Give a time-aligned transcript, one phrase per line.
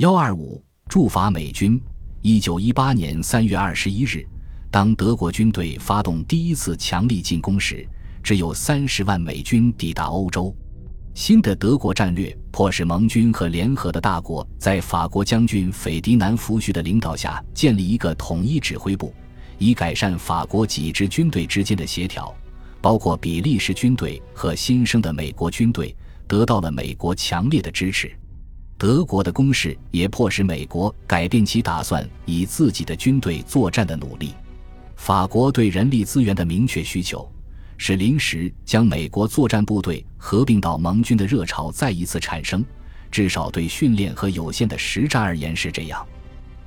[0.00, 1.78] 幺二五驻法美军。
[2.22, 4.26] 一九一八年三月二十一日，
[4.70, 7.86] 当德国军队发动第一次强力进攻时，
[8.22, 10.56] 只有三十万美军抵达欧洲。
[11.12, 19.12] 新的德国战略迫使盟军和联合的大国在法国将军斐迪南·福煦的领导下建立一个统一指挥部，
[19.58, 22.34] 以改善法国几支军队之间的协调。
[22.80, 25.94] 包括比利时军队和新生的美国军队
[26.26, 28.10] 得到了美国强烈的支持。
[28.80, 34.32] 德国的攻势也迫使美国改变其打算以自己的军队作战的努力。
[34.96, 37.30] 法国对人力资源的明确需求，
[37.76, 42.64] 使临时将美国作战部队合并到盟军的热潮再一次产生。
[43.10, 46.06] 至少对训练和有限的实战而言是这样。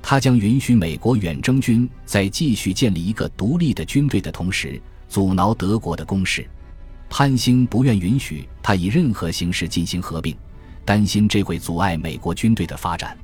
[0.00, 6.48] 它将允许美国远征军在继续建立一个独立的军队的同时，阻挠德国的攻势。
[7.10, 10.36] 潘兴不愿允许他以任何形式进行合并。
[10.84, 13.16] 担心这会阻碍美国军队的发展，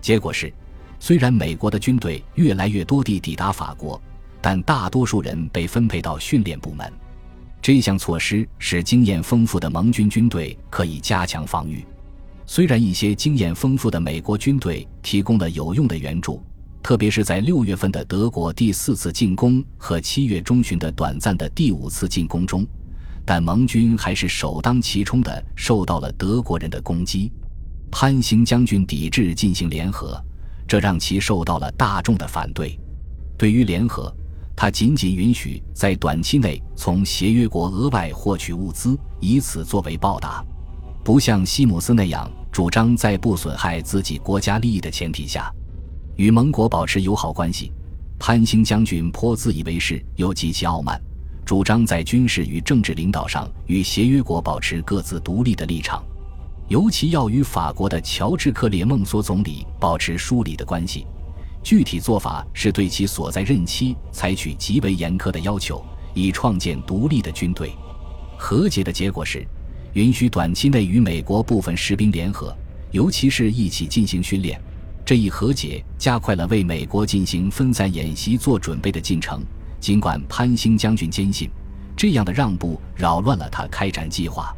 [0.00, 0.52] 结果是，
[0.98, 4.00] 虽然美国的军队越来越多地抵达法国，
[4.40, 6.92] 但大多数人被分配到训练部门。
[7.62, 11.84] 这项措施使经验丰富的盟军军队可以加强防御。
[12.44, 16.40] 虽然一些经验丰富的美国军队提供了有用的援助，
[16.80, 22.64] 特别是在六月份的德国第四次进攻和七月中旬的短暂的第五次进攻中。
[23.26, 27.30] 但盟军还是首当其冲的受到了德国人的攻击。
[27.90, 30.22] 潘兴将军抵制进行联合，
[30.66, 32.78] 这让其受到了大众的反对。
[33.36, 34.14] 对于联合，
[34.54, 40.44] 他仅仅允许在短期内从协约国额外获取物资，以此作为报答，
[41.04, 45.52] 不像西姆斯那样主张在不损害自己国家利益的前提下
[46.16, 47.72] 与盟国保持友好关系。
[48.18, 51.00] 潘兴将军颇自以为是，又极其傲慢。
[51.46, 56.02] 主张在军事与政治领导上与协约国保持各自独立的立场，
[56.66, 61.06] 尤其要与法国的乔治克列孟索总理保持疏离的关系。
[61.62, 67.70] 具体做法是对其所在任期采取极为严苛的要求，以创建独立的军队。
[68.36, 69.46] 和解的结果是，
[69.92, 72.52] 允许短期内与美国部分士兵联合，
[72.90, 74.60] 尤其是一起进行训练。
[75.04, 79.40] 这一和解加快了为美国进行分散演习做准备的进程。
[79.86, 81.48] 尽管潘兴将军坚信，
[81.96, 84.52] 这样的让步扰乱了他开展计划，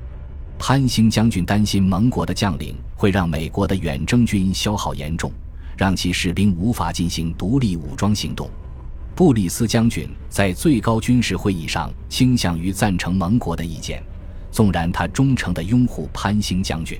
[0.58, 5.30] 潘兴将军担心盟国的将领会让美国的远征军消耗严重，
[5.76, 8.48] 让其士兵无法进行独立武装行动。
[9.14, 14.02] 布里斯将军在最高军事会议上倾向于赞成盟国的意见，
[14.50, 16.98] 纵然他忠诚地拥护潘兴将军。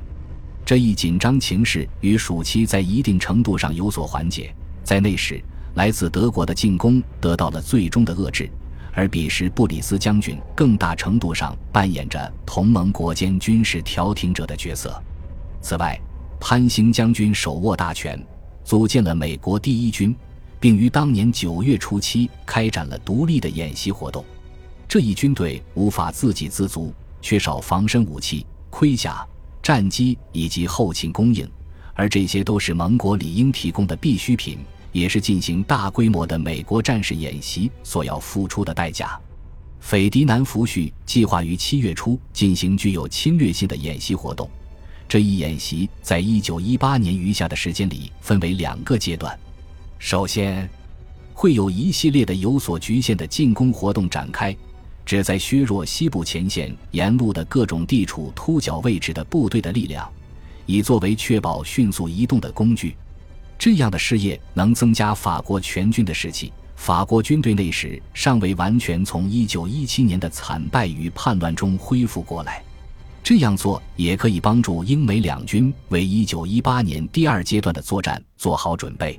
[0.66, 5.42] 这一紧张情势与暑期在一定程度上有所缓解，在那时。
[5.74, 8.50] 来自德国的进攻得到了最终的遏制，
[8.92, 15.00] 而彼时布里斯将军更大程度上扮演着同盟国间军事调停者的角色。
[15.60, 15.98] 此外，
[16.40, 18.20] 潘兴将军手握大权，
[18.64, 20.14] 组建了美国第一军，
[20.58, 24.24] 并于当年九月初期开展了独立的演习活动。
[24.88, 29.24] 这一军队无法自给自足，缺少防身武器、盔甲、
[29.62, 31.48] 战机以及后勤供应，
[31.94, 34.58] 而这些都是盟国理应提供的必需品。
[34.92, 39.18] 也是进行大规模的美国战士演习所要付出的代价。
[39.80, 44.48] 斐迪南·福煦计划于七月初进行具有侵略性的演习活动。
[45.08, 49.38] 这一演习在一九一八年余下的时间里分为两个阶段。
[49.98, 50.68] 首先，
[51.32, 54.54] 会有一系列的有所局限的进攻活动展开，
[55.06, 60.06] 旨在削弱西部前线沿路的各种地处突角位置的部队的力量，
[60.66, 62.94] 以作为确保迅速移动的工具。
[63.58, 66.52] 这样的事业能增加法国全军的士气。
[66.76, 72.62] 法国军队那时尚未完全从1917年的惨败与叛乱中恢复过来。
[73.20, 79.18] 这样做也可以帮助英美两军为1918年第二阶段的作战做好准备。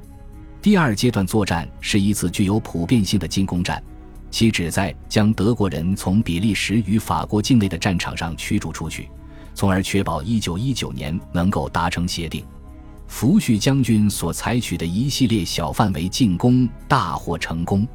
[0.62, 3.84] 第二阶段作战是一次具有普遍性的进攻战，
[4.32, 9.10] 其旨在将德国人从比利时与法国境内的战场上驱逐出去，
[9.54, 12.44] 从而确保1919年能够达成协定。
[13.10, 17.86] 福煦将军所采取的一系列小范围进攻大获成功，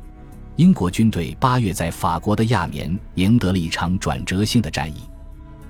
[0.56, 4.96] 英国军队八月在法国的亚眠赢得了一场转折性的战役。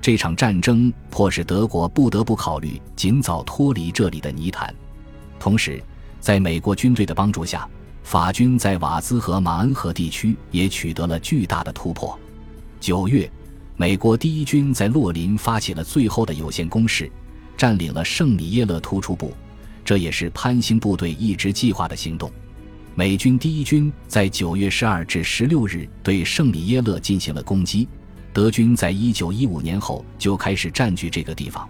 [0.01, 4.73] 这场战争迫使德国不得不考虑尽早脱离这里的泥潭。
[5.39, 5.81] 同时，
[6.19, 7.69] 在美国军队的帮助下，
[8.03, 12.17] 法军在瓦兹和马恩河地区也取得了巨大的突破。
[12.79, 13.31] 九月，
[13.77, 17.09] 美国第一军在洛林发起了最后的有限攻势。
[17.57, 19.33] 占领了圣米耶勒突出部，
[19.83, 22.31] 这也是潘兴部队一直计划的行动。
[22.93, 27.87] 美军第一军在九月十二至十六日对圣米耶勒进行了攻击。
[28.31, 31.69] 德军在一九一五年后就开始占据这个地方，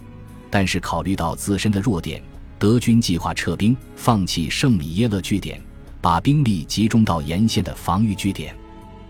[0.50, 2.22] 但是考虑到自身的弱点，
[2.58, 5.62] 德军计划撤兵，放弃圣米耶勒据点，
[6.02, 8.56] 把兵力集中到沿线的防御据点。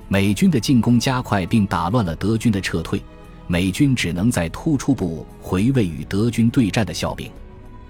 [0.07, 3.01] 美军的进攻加快，并打乱了德军的撤退。
[3.47, 7.31] 美军只能在突出部回味与德军对战的笑柄。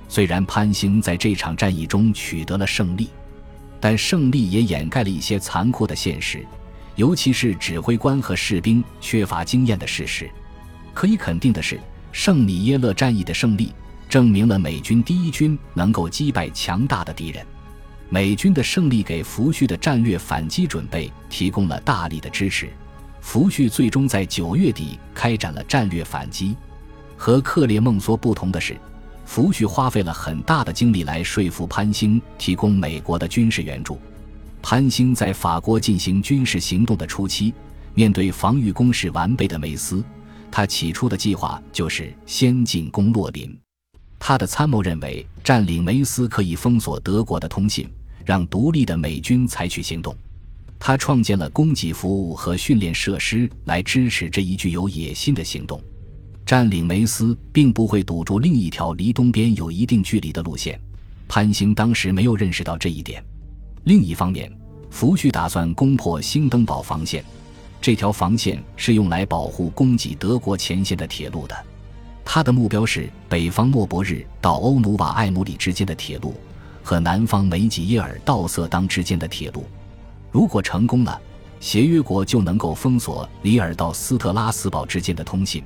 [0.07, 3.09] 虽然潘兴在这场战役中取得了胜利，
[3.79, 6.45] 但胜利也掩盖了一些残酷的现实，
[6.95, 10.29] 尤其是指挥官和士兵缺乏经验的事实。
[10.93, 11.79] 可以肯定的是，
[12.11, 13.73] 圣米耶勒战役的胜利
[14.07, 17.45] 证明了美军第一军能够击败强大的敌人。
[18.07, 22.69] 美军的胜利给福煦的战略反击准备提供了大力的支持。
[23.25, 26.55] 福煦最终在九月底开展了战略反击。
[27.17, 28.77] 和克列孟梭不同的是，
[29.25, 33.99] 福煦花费了很大的精力来说服潘兴提供美国的军事援助。
[34.61, 37.51] 潘兴在法国进行军事行动的初期，
[37.95, 40.03] 面对防御工事完备的梅斯，
[40.51, 43.57] 他起初的计划就是先进攻洛林。
[44.19, 47.89] 他的参谋认为，占领梅斯可以封锁德国的通信，
[48.23, 50.15] 让独立的美军采取行动。
[50.87, 55.81] 他创建了供给服务和训练设施来支持这一具有野心的行动。
[56.45, 60.79] 占领梅斯并不会堵住另一条离东边有一定距离的路线。
[61.27, 63.25] 潘兴当时没有认识到这一点。
[63.85, 64.55] 另一方面，
[64.91, 67.25] 福煦打算攻破兴登堡防线，
[67.81, 71.65] 这条防线是用来保护供给德国前线的铁路的。
[72.23, 76.35] 他的目标是北方莫伯日到欧努瓦艾姆里之间的铁路
[76.83, 79.65] 和南方梅吉耶尔到色当之间的铁路。
[80.35, 81.17] 如果成功了，
[81.61, 85.63] 协约国就能够封锁里尔到斯特拉斯堡之间的通信，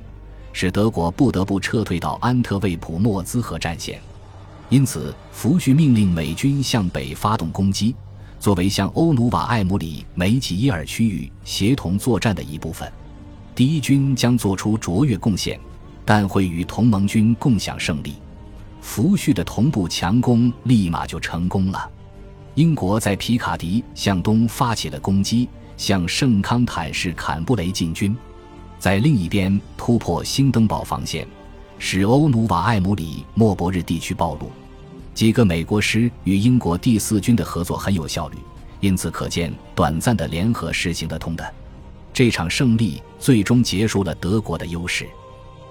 [0.52, 4.00] 使德国不得不撤退到安特卫普莫兹河战线。
[4.68, 7.96] 因此，福煦命令美军向北发动攻击，
[8.38, 12.88] 作为向欧努瓦艾姆里梅吉耶尔区域协同作战的一部分。
[13.56, 15.58] 第一军将做出卓越贡献，
[16.04, 18.14] 但会与同盟军共享胜利。
[18.80, 21.90] 福煦的同步强攻立马就成功了。
[22.54, 28.16] 英国在皮卡迪向东发起了攻击，向圣康坦市坎布雷进军，
[28.78, 31.26] 在另一边突破兴登堡防线，
[31.78, 34.50] 使欧努瓦艾姆里莫伯日地区暴露。
[35.14, 38.36] 几个美国师与英国第四军的合作很有效率，
[38.80, 41.54] 因此可见短暂的联合是行得通的。
[42.12, 45.06] 这场胜利最终结束了德国的优势，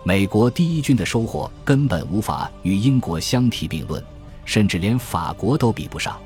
[0.06, 4.02] 美国第一军的收获根本无法与英国相提并论，
[4.46, 6.18] 甚至连法国都比不上。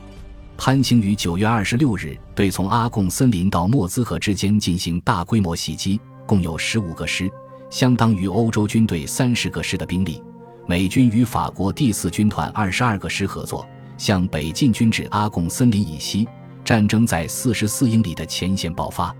[0.57, 7.29] 潘兴于九月二十六日对从阿贡森林到莫兹河之间进行大规模袭击，共有十五个师，
[7.69, 10.23] 相当于欧洲军队三十个师的兵力。
[10.65, 13.67] 美军与法国第四军团二十二个师合作，
[13.97, 16.27] 向北进军至阿贡森林以西。
[16.63, 19.13] 战争在四十四英里的前线爆发，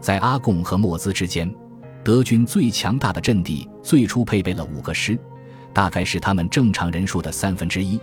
[0.00, 1.48] 在阿贡和莫兹之间，
[2.02, 5.16] 德军最强大的阵地最初配备了五个师，
[5.72, 8.00] 大概是他们正常人数的三分之一。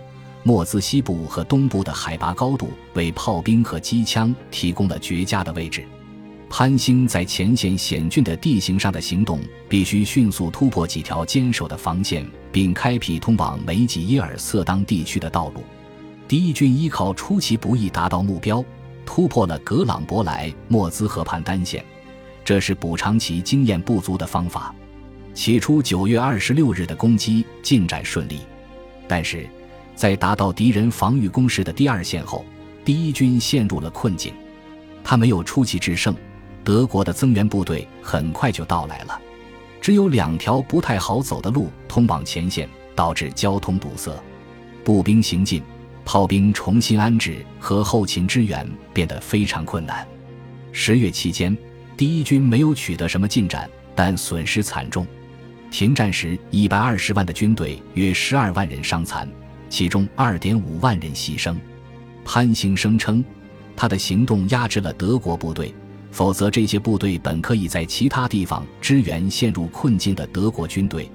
[0.48, 5.84] 莫兹西部和东部的海拔高度为炮兵和机枪提供了绝佳的位置。
[6.48, 15.62] 潘兴在前线险峻的地形上的行动，必须迅速突破几条坚守的防线，并开辟通往梅吉耶尔瑟当地区的道路。
[16.26, 18.64] 第一军依靠出其不意达到目标，
[19.04, 21.84] 突破了格朗博莱莫兹河畔单线，
[22.42, 24.74] 这是补偿其经验不足的方法。
[25.34, 28.38] 起初，九月二十六日的攻击进展顺利，
[29.06, 29.46] 但是。
[29.98, 32.46] 在达到敌人防御工事的第二线后，
[32.84, 34.32] 第一军陷入了困境。
[35.02, 36.14] 他没有出奇制胜，
[36.62, 39.20] 德国的增援部队很快就到来了。
[39.80, 44.12] 只有两条不太好走的路通往前线，导致交通堵塞。
[44.84, 45.60] 步兵行进、
[46.04, 48.64] 炮兵重新安置和后勤支援
[48.94, 50.06] 变得非常困难。
[50.70, 51.58] 十月期间，
[51.96, 55.04] 第一军没有取得什么进展，但损失惨重。
[55.72, 59.28] 停战时，一百二十万的军队约十二万人伤残。
[59.68, 61.56] 其中二点五万人牺牲，
[62.24, 63.24] 潘兴声称，
[63.76, 65.74] 他的行动压制了德国部队，
[66.10, 71.10] 否则这些部队本可以在其他地方支援陷入困境的德国军队，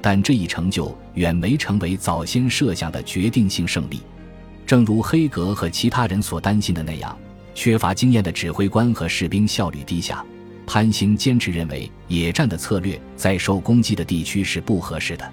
[0.00, 4.00] 但这一成就远没成为早先设想的决定性胜利。
[4.66, 7.18] 正如黑格和其他人所担心的那样，
[7.54, 10.24] 缺乏经验的指挥官和士兵效率低下。
[10.66, 15.32] 潘兴坚持认为，野战的策略在受攻击的地区是不合适的。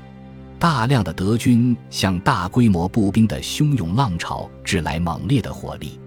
[0.65, 6.00] 大量的德军向大规模步兵的汹涌浪潮致来猛烈的火力。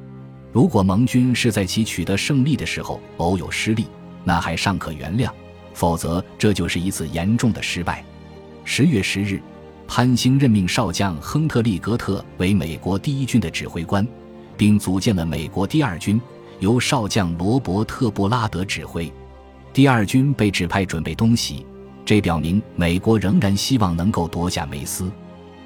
[0.50, 3.87] 如果盟军是在其取得胜利的时候偶有失利，
[4.25, 5.31] 那还尚可原谅；
[5.75, 8.05] 否则，这就是一次严重的失败。
[8.65, 9.41] 十月十日，
[9.87, 14.05] 潘兴任命少将亨特利·格特为美国第一军的指挥官，
[14.57, 16.21] 并组建了美国第二军，
[16.59, 19.09] 由少将罗伯特·布拉德指挥。
[19.73, 21.65] 第二军被指派准备东袭。
[22.09, 25.12] 这表明美国仍然希望能够夺下梅斯。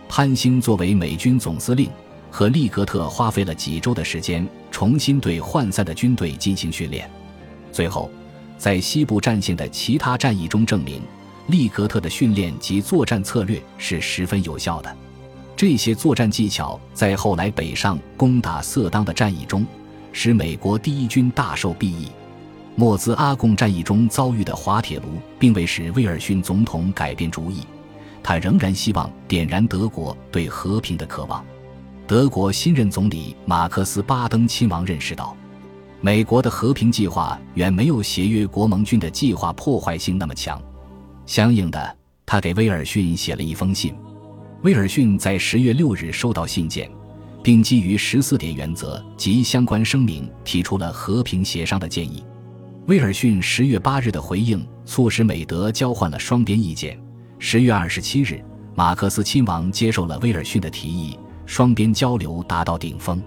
[0.08, 1.88] 潘兴作为美军总司令，
[2.32, 7.08] 和利格特花费了几周的时间，重新对涣散的军队进行训练。
[7.70, 8.10] 最后，
[8.58, 11.00] 在西部战线的其他战役中证明，
[11.46, 14.92] 利格特的训练及作战策略是十分有效的。
[15.54, 19.64] 这些作战技巧在后来北上攻打色当的战役中，
[20.10, 22.08] 使美国第一军大受裨益。
[22.74, 27.66] 莫兹阿贡战役中遭遇的滑铁卢，并未使威尔逊总统改变主意，
[28.22, 31.44] 他仍然希望点燃德国对和平的渴望。
[32.06, 35.36] 德国新任总理马克思巴登亲王认识到，
[36.00, 40.60] 美国的和平计划远没有协约国盟军的计划破坏性那么强。
[41.26, 43.94] 相应的，他给威尔逊写了一封信。
[44.62, 46.90] 威尔逊在十月六日收到信件，
[47.42, 52.24] 并基于十四点原则及相关声明，提出了和平协商的建议。
[52.86, 56.98] 威尔逊十月八日的回应促使美德交换了双边意见。
[57.38, 63.22] 十月二十七日，马克思亲王接受了威尔逊的提议，双边交流达到顶峰。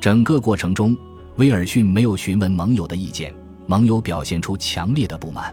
[0.00, 0.96] 整个过程中，
[1.36, 3.34] 威尔逊没有询问盟友的意见，
[3.66, 5.52] 盟友表现出强烈的不满。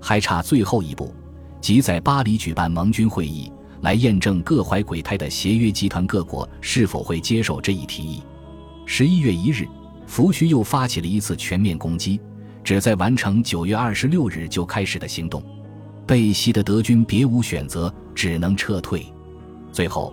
[0.00, 1.12] 还差最后一步，
[1.60, 8.22] 即在巴黎举办盟军会议，来验证各怀鬼胎的协约集团各国是否会接受这一提议。
[8.86, 9.66] 十一月一日，
[10.06, 12.20] 福煦又发起了一次全面攻击。
[12.68, 15.42] 旨在完成九月二十六日就开始的行动，
[16.06, 19.06] 被袭的德军别无选择，只能撤退。
[19.72, 20.12] 最后，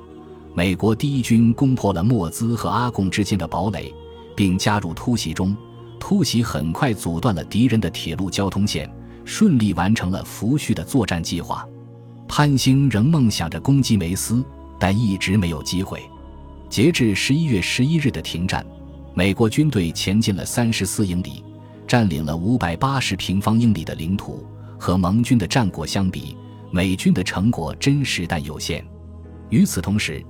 [0.53, 3.93] 美国第一军攻破了莫兹和阿贡之间的堡垒，
[4.37, 5.53] 并加入突袭中。
[5.99, 8.89] 突袭很快阻断了敌人的铁路交通线，
[9.25, 11.67] 顺利完成了福煦的作战计划。
[12.25, 14.41] 潘兴仍梦想着攻击梅斯，
[14.79, 16.01] 但一直没有机会。
[16.69, 18.65] 截至十一月十一日的停战，
[19.13, 21.43] 美国军队前进了三十四英里。
[21.87, 24.45] 占领了五百八十平方英里的领土，
[24.79, 26.35] 和盟军的战果相比，
[26.71, 28.85] 美军的成果真实但有限。
[29.49, 30.23] 与此同时，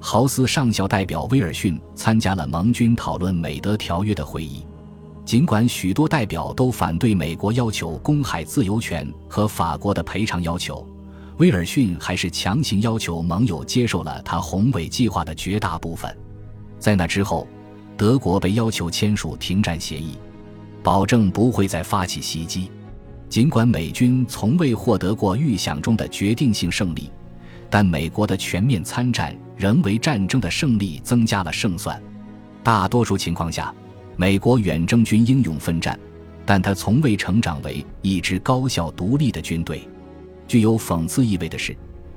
[0.00, 4.66] 豪斯上校代表威尔逊参加了盟军讨论美德条约的会议。
[5.24, 10.84] 尽管许多代表都反对美国要求公海自由权和法国的赔偿要求，
[11.36, 16.16] 威尔逊还是强行要求盟友接受了他宏伟计划的绝大部分。
[16.78, 17.46] 在那之后，
[17.96, 20.16] 德国被要求签署停战协议。
[20.82, 22.70] 保证不会再发起袭击。
[23.28, 27.10] 尽管美军从未获得过预想中的决定性胜利，
[27.68, 32.02] 但美国的全面参战仍为战争的胜利增加了胜算。
[32.64, 33.72] 大多数情况下，
[34.16, 35.98] 美国远征军英勇奋战，
[36.44, 39.88] 但他从未成长为一支高效独立的军队。
[40.48, 41.76] 具有讽刺意味的是，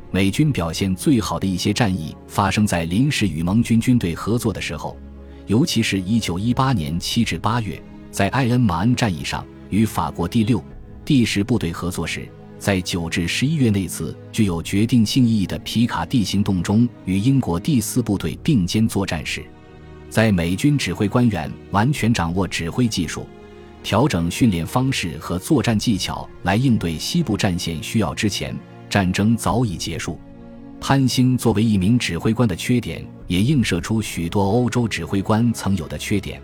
[0.10, 4.98] 美军表现最好的一些战役发生在临时与盟军军队合作的时候，
[5.46, 7.80] 尤其是一九一八年七至八月。
[8.14, 10.64] 在艾恩马恩战役上与法国第六、
[11.04, 12.30] 第十部队合作时，
[12.60, 19.44] 在九至十一月那次具有决定性意义的皮卡蒂行动中与英国第四部队并肩作战时，
[20.12, 23.26] 在美军指挥官员完全掌握指挥技术、
[23.82, 28.56] 调整训练方式和作战技巧来应对西部战线需要之前，
[28.92, 30.20] 战争早已结束。
[30.80, 36.40] 潘兴作为一名指挥官的缺点，也映射出许多欧洲指挥官曾有的缺点。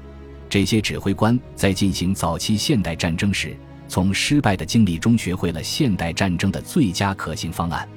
[0.50, 3.56] 这些指挥官在进行早期现代战争时，
[3.88, 7.88] 从失败的经历中学会了现代战争的最佳可行方案。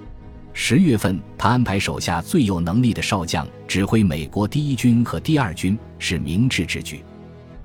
[0.53, 7.03] 十月份，他安排手下最有能力的少将指挥美国第一军和第二军，是明智之举。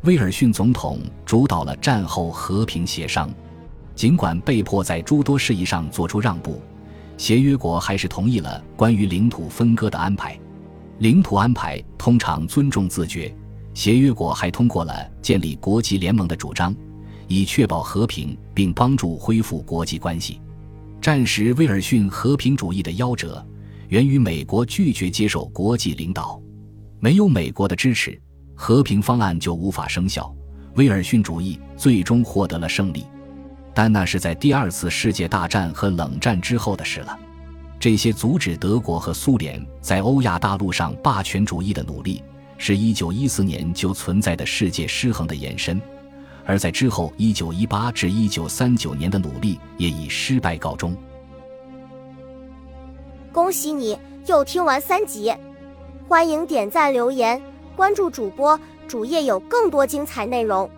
[0.03, 3.29] 威尔逊总统主导了战后和平协商，
[3.94, 6.62] 尽管被迫在诸多事宜上做出让步，
[7.17, 10.39] 协约国还是同意了关于领土分割的安排。
[11.00, 13.36] 领土安排通常尊重自觉。
[13.77, 16.75] 协约国还通过了建立国际联盟的主张，
[17.27, 20.41] 以确保和平并帮助恢复国际关系。
[21.00, 23.46] 战时威尔逊和平主义的夭折，
[23.89, 26.41] 源于美国拒绝接受国际领导。
[27.00, 28.19] 没有美国的支持，
[28.55, 30.36] 和平方案就无法生效。
[30.74, 33.05] 威尔逊主义最终获得了胜利，
[33.75, 37.15] 但那是在第二次世界大战和冷战之后的事了。
[37.79, 42.24] 这些阻止德国和苏联在欧亚大陆上霸权主义的努力。
[42.57, 45.79] 是一九一四年就存在的世界失衡的延伸，
[46.45, 50.95] 而在之后一九一八至一九三九年的努力也以失败告终。
[53.31, 55.31] 恭喜你又听完三集，
[56.07, 57.39] 欢迎点赞、留言、
[57.75, 60.69] 关注主播，主页有更多精彩内容。